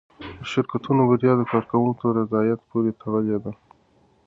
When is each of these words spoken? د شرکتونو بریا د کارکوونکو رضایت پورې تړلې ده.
د 0.39 0.43
شرکتونو 0.51 1.01
بریا 1.09 1.33
د 1.37 1.41
کارکوونکو 1.51 2.05
رضایت 2.19 2.59
پورې 2.69 2.91
تړلې 3.01 3.37
ده. 3.43 3.51